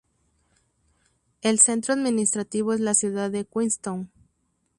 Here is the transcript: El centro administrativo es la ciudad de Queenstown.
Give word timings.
El 1.43 1.59
centro 1.59 1.93
administrativo 1.93 2.73
es 2.73 2.79
la 2.79 2.95
ciudad 2.95 3.29
de 3.29 3.45
Queenstown. 3.45 4.09